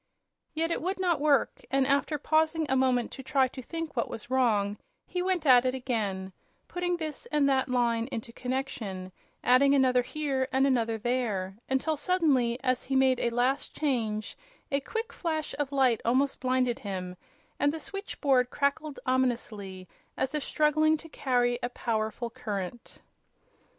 Yet 0.55 0.71
it 0.71 0.81
would 0.81 0.99
not 0.99 1.19
work; 1.21 1.61
and 1.69 1.85
after 1.85 2.17
pausing 2.17 2.65
a 2.71 2.75
moment 2.75 3.11
to 3.11 3.21
try 3.21 3.47
to 3.49 3.61
think 3.61 3.95
what 3.95 4.09
was 4.09 4.31
wrong 4.31 4.79
he 5.05 5.21
went 5.21 5.45
at 5.45 5.63
it 5.63 5.75
again, 5.75 6.33
putting 6.67 6.97
this 6.97 7.27
and 7.27 7.47
that 7.47 7.69
line 7.69 8.09
into 8.11 8.33
connection, 8.33 9.11
adding 9.43 9.75
another 9.75 10.01
here 10.01 10.47
and 10.51 10.65
another 10.65 10.97
there, 10.97 11.55
until 11.69 11.95
suddenly, 11.95 12.59
as 12.63 12.81
he 12.85 12.95
made 12.95 13.19
a 13.19 13.29
last 13.29 13.75
change, 13.77 14.35
a 14.71 14.79
quick 14.79 15.13
flash 15.13 15.53
of 15.59 15.71
light 15.71 16.01
almost 16.03 16.39
blinded 16.39 16.79
him, 16.79 17.15
and 17.59 17.71
the 17.71 17.79
switch 17.79 18.19
board 18.21 18.49
crackled 18.49 18.99
ominously, 19.05 19.87
as 20.17 20.33
if 20.33 20.43
struggling 20.43 20.97
to 20.97 21.09
carry 21.09 21.59
a 21.61 21.69
powerful 21.69 22.31
current. 22.31 23.01